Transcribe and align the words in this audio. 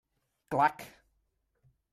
Clac! 0.51 0.79